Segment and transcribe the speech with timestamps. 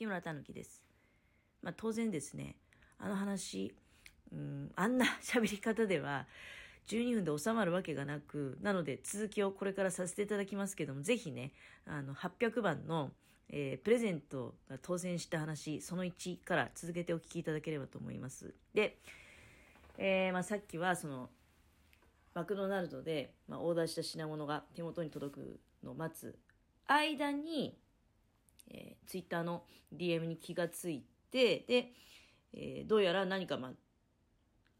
[0.00, 0.82] 木村たぬきです。
[1.60, 2.56] まあ当然ですね、
[2.98, 3.74] あの話、
[4.32, 6.26] うん、あんな 喋り方では
[6.86, 11.52] 12分で収まるわけがなく、なので続きをこれからさせていただきますけども、ぜひね、
[11.84, 13.12] あの、800番の、
[13.50, 18.54] えー、プレゼントが当選した話、その1から続けてお聞きいただければと思います。
[18.72, 18.96] で、
[19.98, 21.28] えー、まあ、さっきはその、
[22.32, 26.38] マクドナルドで、まあ、オーダーした品物が手元に届くのを待つ
[26.86, 27.78] 間に、
[28.70, 29.64] えー、ツイッターの
[29.94, 31.92] DM に気がついて、で、
[32.52, 33.72] えー、どうやら何か、ま、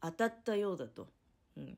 [0.01, 1.07] 当たったようだと。
[1.57, 1.77] うん。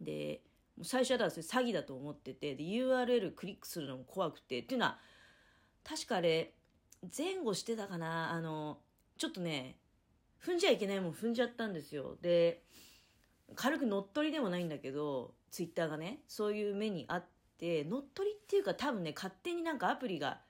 [0.00, 0.42] で、
[0.82, 4.98] 最初はそれ詐欺だと思ってて、で、URL クリックするのも怖くて、っていうのは、
[5.84, 6.54] 確かあれ、
[7.16, 8.78] 前後してたかな、あの、
[9.16, 9.76] ちょっとね、
[10.44, 12.16] 踏んじゃいけないもん踏んじゃったんですよ。
[12.22, 12.62] で、
[13.54, 17.24] 軽く乗っ取りでもないんだけど、ツイッターがね、そういう目にあっ
[17.58, 20.40] て、乗っ取りっていうか多分ね、勝手になんかアプリが、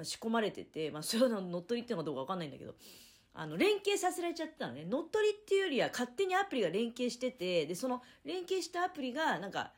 [0.00, 2.74] まあ、仕込まれてて、まあ、そういうの乗っ取りっていうのかどうかわかんないんだけど、
[3.34, 4.86] あの、連携させられちゃったのね。
[4.86, 9.74] 乗っ取りっていうよりは勝手にアプリが連携してて、で、その連携したアプリが、なんか、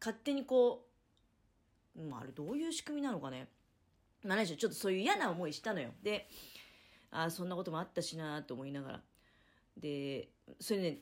[0.00, 0.86] 勝手にこ
[1.94, 3.48] う、まあ、あれどういう仕組みなのかね。
[4.24, 5.90] まあ、何しろちょっとそういう嫌な思いしたのよ。
[6.02, 6.26] で、
[7.10, 9.00] ああ、そんなこともあったしなと思いながら。
[9.76, 10.98] で、それね、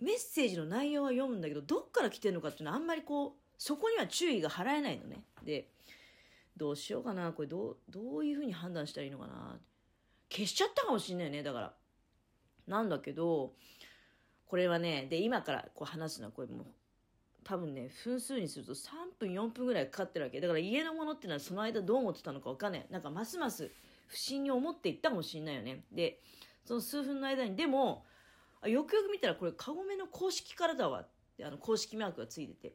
[0.00, 5.22] メッセージの内容は読むんだけど、どっから来てるのかっていうのはあんまりこう、そこには注意が払えないのね。
[5.44, 5.68] で、
[6.58, 9.58] どうしようかな、これどう、どういうふうに判断したらいいのかな。
[10.30, 11.74] 消しちゃったかもしんないよね、だから。
[12.66, 13.54] なんだけど、
[14.46, 16.66] これはね、で、今からこう話すのは、これもう、
[17.44, 20.40] 多分ね、分数にすると3分、4分ぐらいかかってるわけ。
[20.40, 22.86] だから家のものっていうのはその間どう思ってたのかわかんない。
[22.90, 23.70] なんかますます
[24.06, 25.84] 不審に思っていったかもしんないよね。
[25.92, 26.20] で、
[26.64, 28.04] その数分の間に、でも、
[28.64, 32.74] よくよく見たらこれ、カゴメの公式からだわって、あの、公式マークがついてて。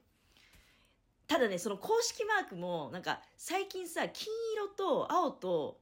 [1.28, 5.80] ただね、その公式マークも、なんか、最近さ、金色と青と、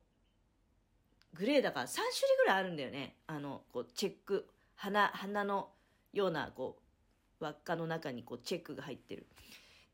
[1.33, 2.09] グレーだから3種類
[2.44, 3.16] ぐらいあるんだよね。
[3.28, 5.70] あの、こう、チェック、花、花の
[6.14, 6.77] ような、こ
[7.39, 9.26] う、輪っかの中にこう、チェックが入ってる。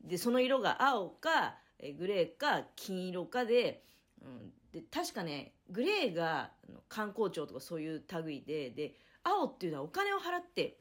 [0.02, 1.56] で、その色が青か、
[1.98, 3.82] グレーか、金色かで、
[4.22, 6.50] うん、で、確かね、グレーが
[6.88, 10.78] 観光庁とかそういう類で、で、青っていうのはお金を払って、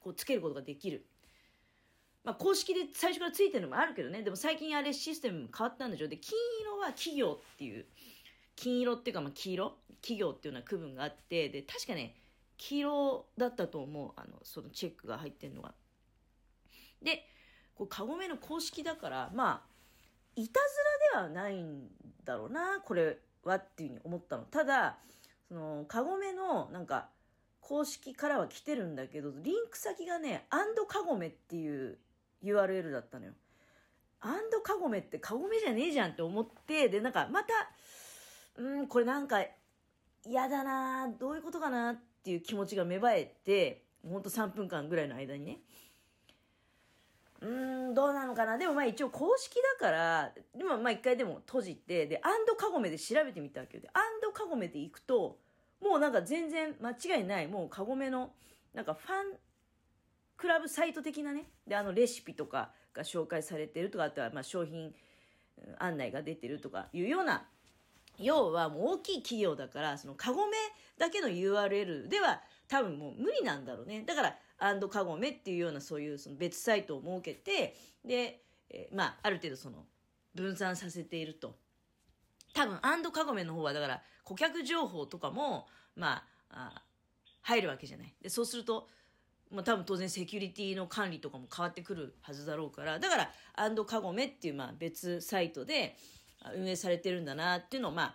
[0.00, 1.04] こう、つけることができる。
[2.24, 4.22] まあ、公式で最初からついてるのもあるけどね。
[4.22, 6.08] でも最近あれシステム変わったんでしょ。
[6.08, 7.86] で、金色は企業っていう、
[8.56, 9.76] 金色っていうか、まあ、黄色？
[10.00, 12.14] 企業っていうような区分があって、で、確かね、
[12.56, 14.12] 黄色だったと思う。
[14.16, 15.74] あの、そのチェックが入ってるのが。
[17.02, 17.24] で、
[17.74, 19.68] こう、カゴメの公式だから、まあ、
[20.36, 20.60] いた
[21.14, 21.88] ずらではないん
[22.24, 24.44] だろうな、これはっていうふうに思ったの。
[24.44, 24.98] ただ、
[25.48, 27.08] その、カゴメの、なんか、
[27.60, 31.98] 公式からは来てるんだけど、リンク先がね、アンドカゴメっていう
[32.42, 33.32] URL だったのよ。
[34.20, 37.52] アンドカゴメってカゴメじゃねえじゃんって思って、で、なんか、また、
[38.56, 39.44] うん、これなんか
[40.26, 45.58] 嫌だなどういうことかなっていう気持ちが芽生えて、ほんと3分間ぐらいの間にね。
[47.40, 53.82] うーん、どうなのかなでもまあ一応公式だから、でもまあ一回でも閉じて、で、アンドカゴメで調べてみたわけよ。
[53.82, 55.38] で、アンドカゴメで行くと、
[55.80, 58.32] もうなんか全然間違いない、もうカゴメの、
[58.74, 59.38] なんかファン
[60.38, 64.94] クラブサイト的なね、で、あのレシピとかが紹介されてるとか、あとはまあ商品
[65.78, 67.46] 案内が出てるとかいうような
[68.18, 70.56] 要はもう大きい企業だから、そのカゴメ
[70.98, 74.02] だけの URL では多分もう無理なんだろうね。
[74.06, 79.86] だから、アンドカゴメっていうようなそういうその別サイトを設けて、で、えー、まあ、ある程度その
[80.34, 81.56] 分散させていると。
[82.54, 86.82] 多分、アンドカゴメの方はだから顧客情報とかも、まあ、あ
[87.42, 88.14] 入るわけじゃない。
[88.20, 88.88] で、そうすると、
[89.50, 95.96] まあ多分当然セキュリティの管理とかも変わってくるはずだろうから、だから、アンドカゴメっていうまあ別サイトで、
[96.56, 98.14] 運営されてるんだなっていうのを、まあ、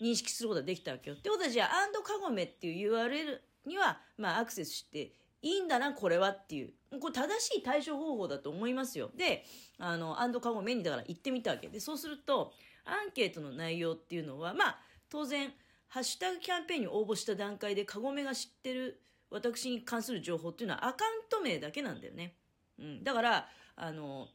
[0.00, 1.16] 認識することができたわけよ。
[1.16, 5.12] ってことは、じゃあ、アンドカゴメっていう URL には、まあ、アクセスして
[5.42, 6.72] いいんだな、これはっていう。
[7.00, 9.10] これ正しい対処方法だと思いますよ。
[9.16, 9.44] で、
[9.78, 12.52] あの、アンドカゴメにだから行ってみたわけで、そうすると、
[12.84, 14.78] アンケートの内容っていうのは、まあ、
[15.08, 15.52] 当然、
[15.88, 19.02] ハッシュタグキャンペーンに応募した段階で、カゴメが知ってる
[19.32, 22.34] 私に関する情報っていうのはアカウント名だけなんだよね。
[22.78, 23.04] うん。
[23.04, 24.28] だから、あの、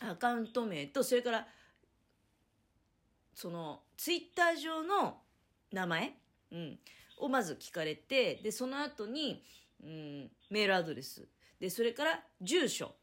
[0.00, 1.46] アカウント名と、それから、
[3.34, 5.18] その、ツイッター上の
[5.72, 6.14] 名前、
[6.52, 6.78] うん、
[7.18, 9.42] をまず聞かれて、で、その後に、
[9.82, 11.28] うん、メールアドレス、
[11.58, 12.94] で、それから住所、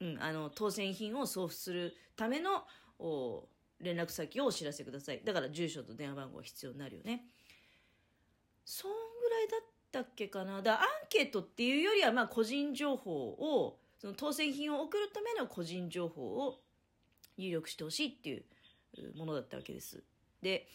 [0.00, 2.64] うん、あの、当選品を送付するための、
[2.98, 3.48] お
[3.80, 5.22] 連絡先をお知らせください。
[5.24, 7.26] だから住所と電話番号が必要になるよね。
[9.92, 10.62] だったっけかな。
[10.62, 16.58] だアンケートっていうよりは、まあ、個人情報を、その当選品を送るための個人情報を
[17.36, 18.44] 入力してほしいっていう
[19.16, 20.02] ものだったわけです。
[20.40, 20.66] で、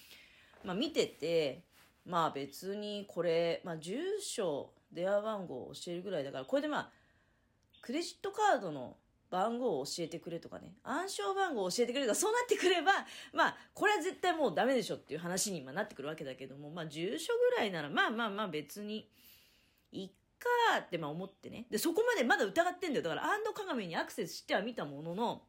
[0.64, 1.64] まあ見てて、
[2.06, 6.92] まあ別にこれ、まあ住所、電話番号を教えるぐらいだから、これでまあ、
[7.82, 8.96] クレジットカードの
[9.30, 12.92] 番号を教えてくれとかね、暗証番号を教えてくれとか、そうなってくれば、
[13.34, 19.10] まあ、これは絶対もうダメでしょっていう話に今なってくるわけだけども、まあ、住所ぐらいなら、まあまあまあ別に、
[19.92, 20.10] いっ
[20.40, 21.66] かってまあ思ってね。
[21.70, 23.04] で、そこまでまだ疑ってんだよ。
[23.04, 25.44] だから、アンド鏡にアクセスしては見たものの、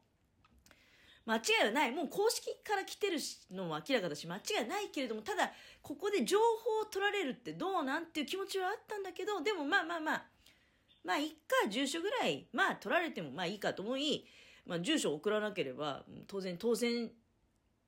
[1.25, 1.91] 間違いはない。
[1.91, 3.19] もう公式から来てる
[3.51, 5.51] のも明らかだし、間違いないけれども、ただ、
[5.81, 10.23] ここで情報を取られるってどうなんっていう気持ちはあったんだけど、でもまあまあまあ、
[11.09, 14.27] まあ、いっか、住所ぐらい、まあ、取られてもまあいいかと思い、
[14.67, 17.09] まあ、住所を送らなければ、当然当選、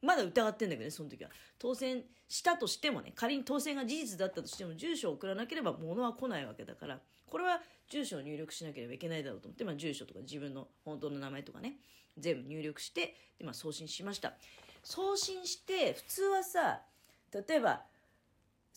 [0.01, 1.29] まだ疑ってんだけどね、その時は。
[1.59, 11.75] 当選したとしてもね、仮に当選が事実だったとしても、住所を送らなければ物は来ないわけだから、これは住所を入力しなければいけないだろうと思って、まあ、住所とか自分の本当の名前とかね、
[12.17, 14.33] 全部入力して、で、まあ、送信しました。
[14.83, 16.81] 送信して、普通はさ、
[17.31, 17.83] 例えば、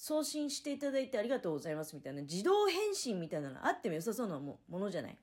[0.07, 5.17] 送信していただいてありがとうございますみたいな自動返信みたいなのあっても良さそうなものじゃない？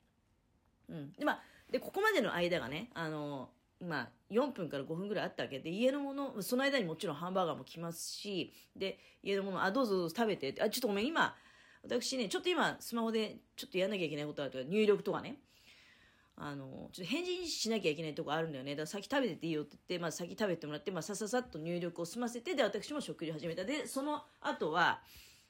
[0.89, 1.13] うん。
[1.13, 11.35] で、まあ、で、ここまでの間がね、あの、まあ、4分から5分ぐらいあったわけで、家のもの、その間にもちろんハンバーガーも来ますし、で、家のもの、あ、どうぞどうぞ食べて、あ、ちょっとごめん、今、
[11.83, 15.35] 私ね、ちょっと今、スマホでちょっとやんなきゃいけないことあるとか、入力とかね、
[16.43, 18.71] あの、ちょっと返事しなきゃいけないとこあるんだよね。
[18.71, 23.63] だから先食べてていいよって言って、まあ先食べてもらって、まあさささっと入力を済ませて、で、私も食事始めた。
[23.63, 25.03] で、その後は、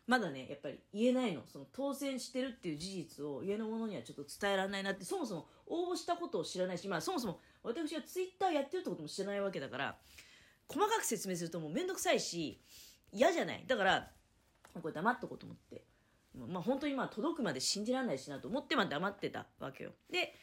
[0.06, 1.44] まだね、やっぱり言えないの。
[1.48, 9.98] その当選してるっていう事実を家の者にはちょっと伝えられないなって、そもそも応募したことを知らないし、まあそもそも私がツイッターやってるってことも知らないわけだから、
[10.68, 12.60] 細かく説明するともうめんどくさいし、
[13.14, 13.64] 嫌じゃない。
[13.66, 14.12] だから、
[14.74, 15.86] これ黙っとこうと思って。
[16.50, 19.92] まあ本当にまあ届くまで信じられないしなと思ってまあ黙ってたわけよ。
[20.10, 20.34] で、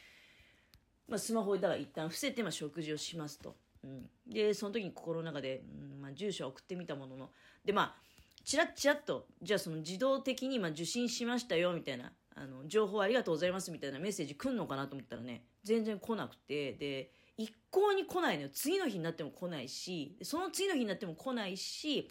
[1.09, 3.57] まあ、スマホでだから一旦伏せて、まあ、食事をしますと。
[3.85, 5.63] うん、で、その時に心の中で、
[5.93, 7.31] うんまあ、住所を送ってみたものの、
[7.65, 7.95] で、まあ、
[8.45, 18.49] チラッチラッと、じゃあその自動的にまあ受信しましたよ、みたいな、あの、情報ありがとうございます、みたいなメッセージ来んのかなと思ったらね、全然来なくて、で、一向に来ないのよ。
[18.53, 22.11] 次の日になっても来ないし、その次の日になっても来ないし、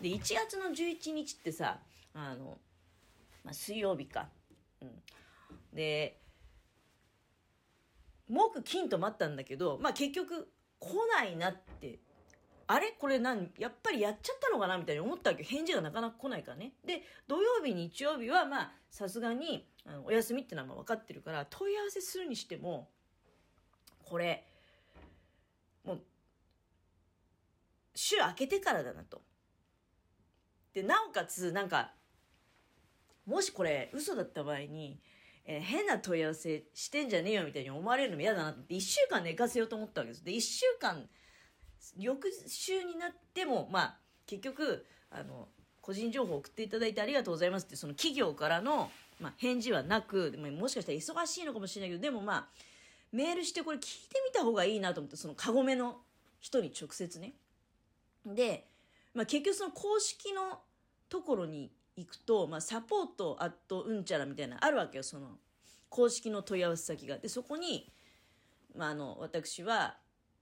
[0.00, 1.80] で、1月の11日ってさ、
[2.14, 2.58] あの、
[3.44, 4.28] まあ、水曜日か。
[4.80, 4.90] うん。
[5.72, 6.21] で、
[8.32, 10.48] 木金と待ったんだけど、まあ結局
[10.78, 12.00] 来ないなって、
[12.66, 12.92] あれ？
[12.92, 16.72] これ何やっぱりやっちゃったのかなみたいに思ったわけ返事がなかなか来ないからね。
[16.86, 22.88] で、土曜日、日曜日はまあさすがにあのお休みってのは分かってるから問い合わせするにしても、
[24.04, 24.46] これ、
[25.84, 26.00] もう、
[27.94, 29.20] 週明けてからだなと。
[30.72, 31.92] で、なおかつ、なんか、
[33.26, 35.00] もしこれ嘘だった場合に、
[35.44, 40.24] えー、変な問い合わせしてんじゃねえよみたいに思われるのも嫌だなって1週間寝かせようと思ったわけです。
[40.24, 41.08] で、1週間、
[41.98, 45.48] 翌週になっても、まあ、結局、あの、
[45.80, 48.90] 個人情報送っていただいてありがとうございますって、その企業からの、
[49.20, 52.48] まあ、返事はなく、ももしかしたら忙しいのかもしれないけど、でもまあ、
[53.10, 55.98] メールしてこれ聞いてみた方がいいなと思って、そのカゴメの
[56.40, 57.34] 人に直接ね。
[58.24, 58.68] で、
[59.12, 60.60] まあ、結局その公式の
[61.08, 65.38] ところに行くと、まあ、サポートアットうんちゃらみたいなあるわけよその
[65.88, 67.90] 公式の問い合わせ先がでそこに、
[68.76, 69.96] まあ、あの私は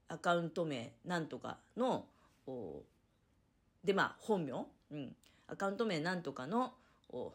[0.07, 2.05] アカウント名なんとかの
[3.83, 5.15] でまあ本名、うん、
[5.47, 6.73] アカウント名なんとかの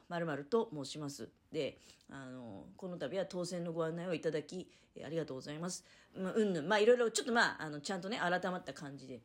[0.09, 1.29] まると申します。
[1.53, 1.79] で、
[2.11, 4.71] あの、この度は当選のご案内をいただき、
[5.05, 5.85] ありがとうございます。
[6.17, 6.69] まあ、うんぬん。
[6.69, 9.21] まあ、いろいろ、ちょっとまあ、あの、ちゃんとね、改まった感じで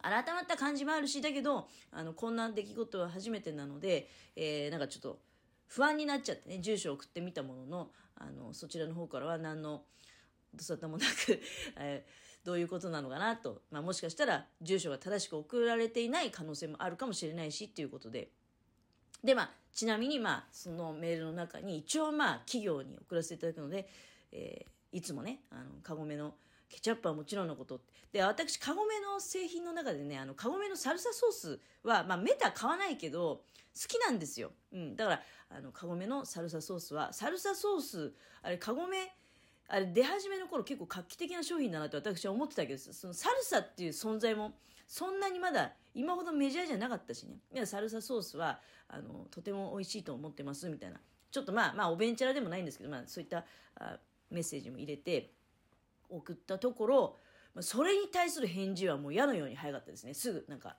[0.00, 5.20] 改まった感じもあるし、だけど、あの、こんな出来事は初めてなので、えー、なんかちょっと
[5.66, 9.82] 不安になっちゃってね、住所を送ってみたものの、あの、そちらの方からは何の、
[10.54, 11.40] どさたもなく
[11.80, 18.30] えー、どういうことなのかなと、まあ、もしかしたら住所が正しく送られていない可能性もあるかもしれないしっていうことで。
[19.24, 23.88] で、まあ、ちなみに、まあ、そのメールの中に一応、まあ、企業に送らせていただくので、
[24.30, 26.34] えー、いつもね、あの、カゴメの
[26.72, 27.82] ケチャップはもちろんのこと。
[28.12, 34.52] で、私、カゴメの製品の中でね、あの、カゴメのサルサソースは、まあ、メタ買わないけど、好きなんですよ。
[34.72, 34.96] うん。
[34.96, 39.14] だから、あの、カゴメのサルサソースは、サルサソース、あれ、カゴメ、
[39.68, 44.52] あれ、出始めの頃結構画期的な商品だなって私は思ってたけど、そのサルサっていう存在も、
[44.86, 47.36] そんなにまだ今ほどメジャーじゃなかったしね。
[47.54, 51.00] いや、サルサソースは、あの、とても美味しいと思ってます、みたいな。
[51.30, 53.44] ちょっとまあ、まあ、おベンチャラでもないんですけど、まあ、そういった
[53.76, 53.98] あ
[54.30, 55.32] メッセージも入れて、
[56.16, 57.18] 送ったところ、
[57.60, 60.14] それに対する返事はもう矢のように早かったですね。
[60.14, 60.76] すぐ、なんか。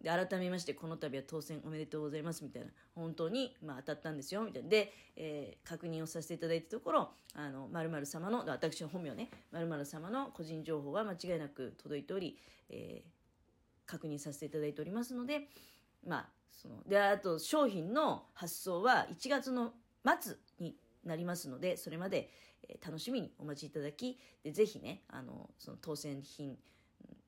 [0.00, 2.70] で、改めまして、この度は当選おめでとうございます、みたいな。
[2.94, 4.68] 本当に、まあ、当たったんですよ、みたいな。
[4.68, 12.38] で、えー、確認をさせていただいたところ、あの、〇〇様の、私の本名ね、〇〇様の個人情報は間違いなく届いており、
[12.70, 15.48] えー、確認させていただいておりますので、
[16.06, 19.74] まあ、その、で、あと商品の発送は1月の
[20.20, 20.36] 末
[21.04, 22.30] なりますので、それまで、
[22.68, 26.58] え楽しみにお待ちいただき、で、ぜひね、あの、その当選品、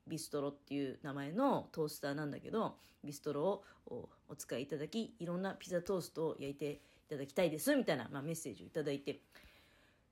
[0.07, 9.21] ビストロっていう名前のトースターなんだけど、ビストロをお使いいただき、いろんなピザトーストを焼いていただきたいです、みたいな、まあ、メッセージをいただいて、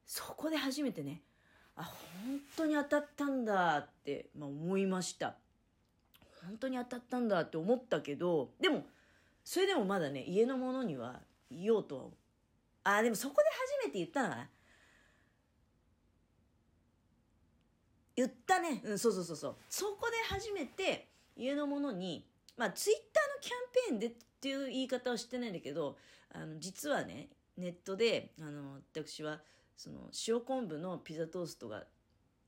[0.06, 1.22] そこで初めてね、
[1.76, 5.36] あ、本当に当たったんだって、まあ、思いました。
[6.46, 8.86] 本当に当たったんだって思ったけど、でも、
[9.44, 12.04] それでもまだね、家のものには言おうとは。
[12.84, 13.42] あ、でもそこで
[13.82, 14.48] 初めて言ったのかな？
[18.16, 18.82] 言ったね。
[18.84, 19.56] うん、そうそうそうそう。
[19.68, 24.10] そこで初めて家のものに、まあ、ツイッターのキャンペーンでっ
[24.40, 25.96] ていう言い方はしてないんだけど、
[26.32, 29.40] あの、実はね、ネットで、あの、私は、
[29.76, 31.84] その、塩昆布のピザトーストが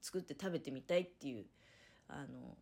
[0.00, 1.46] 作って食べてみたいっていう、
[2.08, 2.56] あの、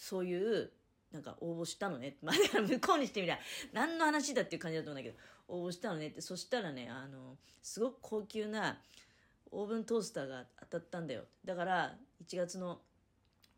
[0.00, 0.70] そういう
[1.12, 2.16] なんか応募したのね。
[2.22, 3.38] まあ、向こうにしてみりゃ、
[3.72, 8.78] 何の話だっていう感じだと思うんだけど、応募したのねって、そしたらね、あの、すごく高級な
[9.50, 11.24] オーブントースターが当たったんだよ。
[11.44, 11.94] だから、
[12.24, 12.80] 1月の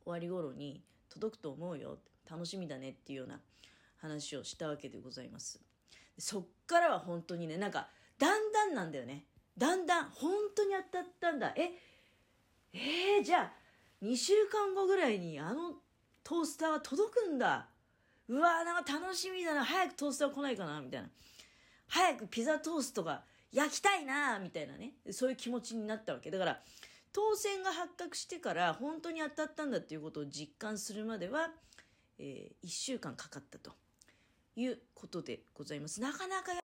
[0.04, 1.98] 終わり頃に届くと思うよ。
[2.28, 3.40] 楽しみだねっていうような
[3.98, 5.60] 話をしたわけでございます。
[6.18, 7.88] そっからは本当にね、なんか、
[8.18, 9.24] だんだんなんだよね。
[9.56, 11.54] だんだん、本当に当たったんだ。
[11.56, 11.72] え、
[12.72, 13.52] えー、じゃあ、
[14.04, 15.76] 2週間後ぐらいにあの
[16.22, 17.68] トースターは届くんだ。
[18.28, 19.64] うわーなんか楽しみだな。
[19.64, 21.08] 早くトースター来ないかなみたいな。
[21.88, 23.22] 早くピザトーストが
[23.52, 24.94] 焼きたいなみたいなね。
[25.10, 26.30] そういう気持ちになったわけ。
[26.30, 26.62] だから、
[27.12, 31.50] 当選が発覚してから本当に当たったんだっていうことを実感するまでは、
[32.18, 33.70] えー、1週間かかったと
[34.56, 36.00] いうことでございます。
[36.00, 36.54] なかなか